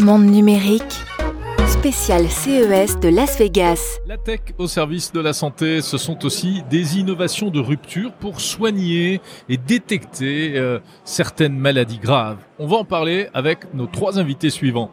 [0.00, 0.82] Monde numérique,
[1.66, 3.98] spécial CES de Las Vegas.
[4.06, 8.40] La tech au service de la santé, ce sont aussi des innovations de rupture pour
[8.40, 12.38] soigner et détecter euh, certaines maladies graves.
[12.58, 14.90] On va en parler avec nos trois invités suivants.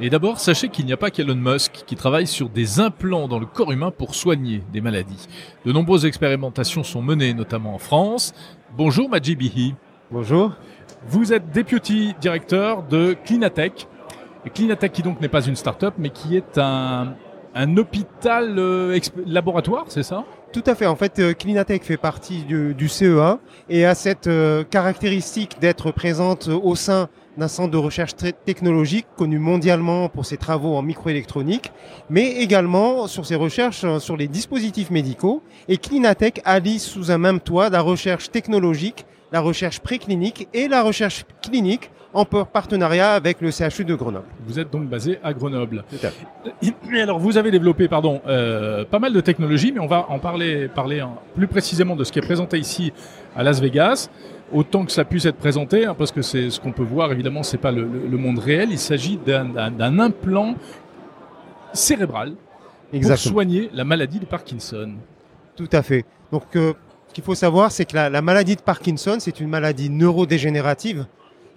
[0.00, 3.38] Et d'abord, sachez qu'il n'y a pas qu'Elon Musk qui travaille sur des implants dans
[3.38, 5.28] le corps humain pour soigner des maladies.
[5.64, 8.32] De nombreuses expérimentations sont menées, notamment en France.
[8.76, 9.74] Bonjour Majid Bihi.
[10.10, 10.52] Bonjour.
[11.08, 13.88] Vous êtes deputy directeur de Clinatech.
[14.44, 17.14] Et Clinatech qui donc n'est pas une start-up, mais qui est un,
[17.54, 20.24] un hôpital euh, laboratoire, c'est ça?
[20.52, 20.84] Tout à fait.
[20.86, 23.38] En fait, euh, Clinatech fait partie du, du CEA
[23.70, 27.08] et a cette euh, caractéristique d'être présente au sein
[27.38, 31.72] d'un centre de recherche très technologique connu mondialement pour ses travaux en microélectronique,
[32.10, 35.42] mais également sur ses recherches sur les dispositifs médicaux.
[35.66, 40.84] Et Clinatech allie sous un même toit la recherche technologique, la recherche préclinique et la
[40.84, 44.26] recherche clinique en partenariat avec le CHU de Grenoble.
[44.46, 45.82] Vous êtes donc basé à Grenoble.
[46.62, 50.20] Et alors, vous avez développé, pardon, euh, pas mal de technologies, mais on va en
[50.20, 52.92] parler, parler en- plus précisément de ce qui est présenté ici
[53.34, 54.08] à Las Vegas,
[54.52, 57.10] autant que ça puisse être présenté, hein, parce que c'est ce qu'on peut voir.
[57.10, 58.68] Évidemment, c'est pas le, le- le monde réel.
[58.70, 59.56] Il s'agit d'un-
[60.00, 60.54] implant
[61.72, 62.34] cérébral
[62.92, 64.92] pour soigner la maladie de Parkinson.
[65.56, 66.04] Tout à fait.
[66.30, 66.72] Donc, euh,
[67.14, 71.06] qu'il faut savoir, c'est que la, la maladie de Parkinson, c'est une maladie neurodégénérative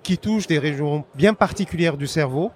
[0.03, 2.51] qui touche des régions bien particulières du cerveau.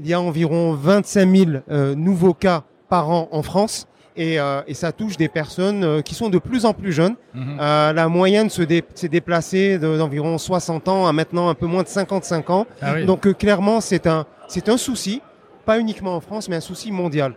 [0.00, 3.86] Il y a environ 25 000 euh, nouveaux cas par an en France.
[4.16, 7.14] Et, euh, et ça touche des personnes euh, qui sont de plus en plus jeunes.
[7.34, 7.58] Mhm.
[7.60, 11.66] Euh, la moyenne se dé- s'est déplacée de- d'environ 60 ans à maintenant un peu
[11.66, 12.66] moins de 55 ans.
[12.82, 13.04] Ah oui.
[13.06, 15.22] Donc clairement, c'est un, c'est un souci,
[15.64, 17.34] pas uniquement en France, mais un souci mondial.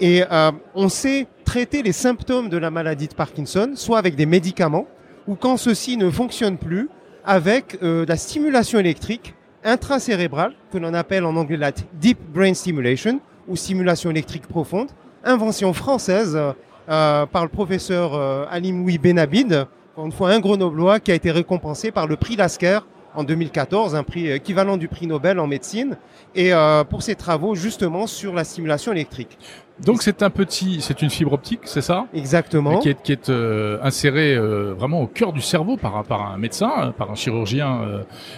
[0.00, 4.24] Et euh, on sait traiter les symptômes de la maladie de Parkinson, soit avec des
[4.24, 4.86] médicaments,
[5.26, 6.88] ou quand ceux-ci ne fonctionnent plus,
[7.24, 13.20] avec euh, la stimulation électrique intracérébrale, que l'on appelle en anglais la deep brain stimulation,
[13.46, 14.88] ou stimulation électrique profonde,
[15.22, 16.38] invention française
[16.88, 18.14] euh, par le professeur
[18.50, 19.66] Alim Louis Benabid,
[19.98, 22.80] une fois un grenoblois qui a été récompensé par le prix Lasker
[23.14, 25.96] en 2014, un prix équivalent du prix Nobel en médecine,
[26.34, 29.38] et euh, pour ses travaux justement sur la stimulation électrique.
[29.84, 32.06] Donc c'est un petit, c'est une fibre optique, c'est ça?
[32.14, 32.78] Exactement.
[32.78, 36.38] qui est, qui est euh, insérée euh, vraiment au cœur du cerveau par, par un
[36.38, 37.80] médecin, hein, par un chirurgien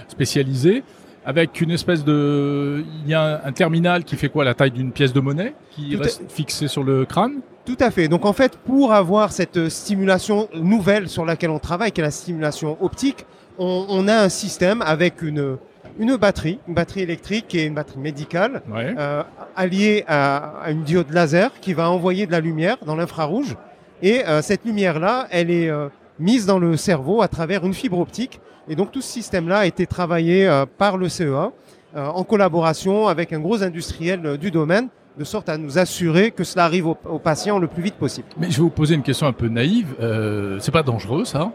[0.09, 0.84] spécialisé,
[1.25, 2.84] avec une espèce de...
[3.05, 5.91] Il y a un, terminal qui fait quoi La taille d'une pièce de monnaie qui
[5.91, 7.41] Tout à- reste fixé sur le crâne?
[7.65, 8.09] Tout à fait.
[8.09, 12.11] Donc en fait, pour avoir cette stimulation nouvelle sur laquelle on travaille, qui est la
[12.11, 13.25] stimulation optique,
[13.58, 15.56] on, on a un système avec une,
[15.98, 18.94] une batterie, une batterie électrique et une batterie médicale, Ouais.
[18.98, 19.22] euh,
[19.56, 23.56] alliée à, à une diode laser qui va envoyer de la lumière dans l'infrarouge.
[24.02, 27.98] Et euh, cette lumière-là, elle est euh, mise dans le cerveau à travers une fibre
[27.98, 28.40] optique.
[28.68, 30.48] Et donc tout ce système-là a été travaillé
[30.78, 31.50] par le CEA
[31.96, 34.88] en collaboration avec un gros industriel du domaine,
[35.19, 38.28] de sorte à nous assurer que cela arrive aux, aux patients le plus vite possible.
[38.38, 39.88] Mais je vais vous poser une question un peu naïve.
[40.60, 41.50] C'est pas dangereux ça?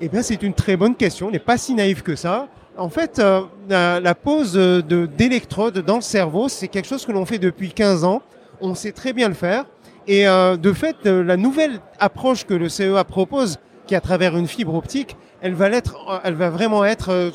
[0.00, 1.28] Eh bien, c'est une très bonne question.
[1.28, 2.48] On n'est pas si naïf que ça.
[2.76, 7.12] En fait, euh, la, la pose de d'électrodes dans le cerveau, c'est quelque chose que
[7.12, 8.20] l'on fait depuis 15 ans.
[8.60, 9.64] On sait très bien le faire.
[10.06, 14.00] Et euh, de fait, euh, la nouvelle approche que le CEA propose, qui est à
[14.02, 17.32] travers une fibre optique, elle va, l'être, elle va vraiment être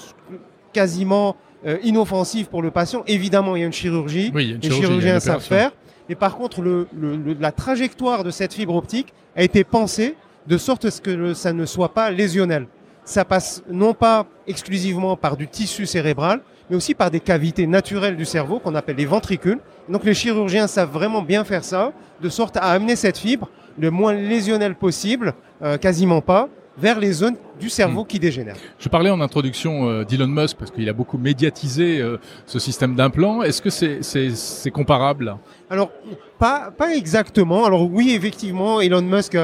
[0.73, 1.35] quasiment
[1.83, 3.03] inoffensive pour le patient.
[3.07, 4.31] Évidemment, il y a une chirurgie.
[4.33, 5.71] Oui, il y a une Les chirurgie, une chirurgiens savent faire.
[6.09, 10.15] Mais par contre, le, le- le- la trajectoire de cette fibre optique a été pensée
[10.47, 12.67] de sorte à ce que ça ne soit pas lésionnel.
[13.03, 18.15] Ça passe non pas exclusivement par du tissu cérébral, mais aussi par des cavités naturelles
[18.15, 19.59] du cerveau qu'on appelle les ventricules.
[19.89, 21.91] Donc les chirurgiens savent vraiment bien faire ça,
[22.21, 23.49] de sorte à amener cette fibre
[23.79, 26.47] le moins lésionnelle possible, euh, quasiment pas,
[26.77, 27.69] vers les zones du Hmm.
[27.69, 28.55] cerveau qui dégénèrent.
[28.79, 32.95] Je parlais en introduction euh, d'Elon Musk parce qu'il a beaucoup médiatisé euh, ce système
[32.95, 33.43] d'implant.
[33.43, 35.37] Est-ce que c'est comparable?
[35.69, 35.91] Alors,
[36.39, 37.65] pas, pas exactement.
[37.65, 39.37] Alors oui, effectivement, Elon Musk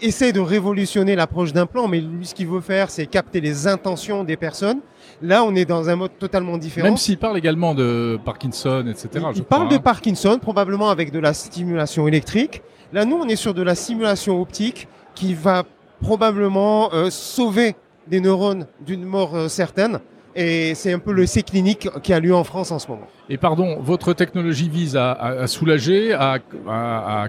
[0.00, 4.24] essaie de révolutionner l'approche d'implant, mais lui, ce qu'il veut faire, c'est capter les intentions
[4.24, 4.80] des personnes.
[5.20, 6.86] Là, on est dans un mode totalement différent.
[6.86, 9.08] Même s'il parle également de Parkinson, etc.
[9.14, 9.78] il, je il parle de.
[9.78, 12.62] Parkinson, probablement avec de la stimulation électrique.
[12.92, 15.64] Là, nous, on est sur de la stimulation optique qui va
[16.00, 17.74] probablement euh, sauver
[18.06, 19.98] des neurones d'une mort euh, certaine.
[20.36, 23.06] Et c'est un peu le C clinique qui a lieu en France en ce moment.
[23.28, 26.38] Et pardon, votre technologie vise à, à- à soulager, à,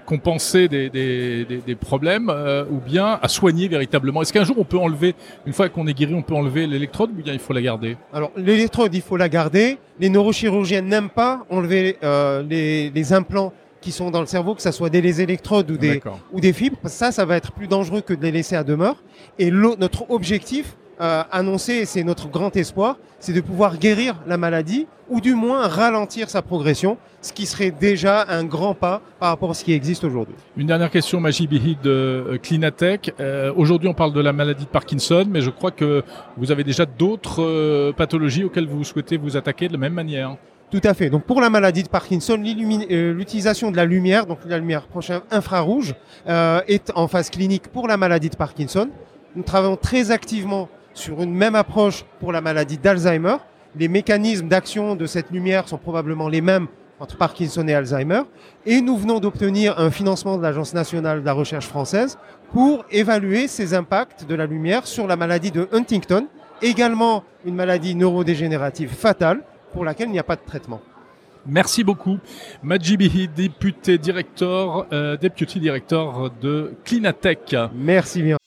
[0.06, 4.22] compenser des, des- des- des problèmes, euh, ou bien à soigner véritablement.
[4.22, 5.16] Est-ce qu'un jour on peut enlever,
[5.46, 7.98] une fois qu'on est guéri, on peut enlever l'électrode, ou bien il faut la garder?
[8.13, 9.78] Alors, l'électrode, il faut la garder.
[10.00, 14.62] Les neurochirurgiens n'aiment pas enlever euh, les, les implants qui sont dans le cerveau, que
[14.62, 16.01] ce soit des les électrodes ou des,
[16.34, 16.78] ou des fibres.
[16.86, 18.98] Ça, ça va être plus dangereux que de les laisser à demeure.
[19.38, 24.38] Et notre objectif, euh, annoncé, et c'est notre grand espoir, c'est de pouvoir guérir la
[24.38, 29.30] maladie ou du moins ralentir sa progression, ce qui serait déjà un grand pas par
[29.30, 30.36] rapport à ce qui existe aujourd'hui.
[30.56, 33.13] Une dernière question, Majibihi de euh, Clinatech.
[33.19, 36.04] Euh, aujourd'hui, on parle de la maladie de Parkinson, mais je crois que
[36.38, 40.38] vous avez déjà d'autres euh, pathologies auxquelles vous souhaitez vous attaquer de la même manière.
[40.72, 41.10] Tout à fait.
[41.10, 45.96] Donc pour la maladie de Parkinson, l'utilisation de la lumière, donc la lumière prochaine infrarouge,
[46.28, 48.88] est en phase clinique pour la maladie de Parkinson.
[49.36, 50.69] Nous travaillons très activement
[51.00, 53.38] sur une même approche pour la maladie d'Alzheimer.
[53.75, 56.68] Les mécanismes d'action de cette lumière sont probablement les mêmes
[57.00, 58.24] entre Parkinson et Alzheimer.
[58.66, 62.18] Et nous venons d'obtenir un financement de l'Agence nationale de la recherche française
[62.51, 66.28] pour évaluer ces impacts de la lumière sur la maladie de Huntington,
[66.62, 69.42] également une maladie neurodégénérative fatale
[69.72, 70.81] pour laquelle il n'y a pas de traitement.
[71.46, 72.18] Merci beaucoup.
[72.63, 77.56] Majibihi, député directeur, euh, deputy director de Clinatech.
[77.74, 78.38] Merci bien.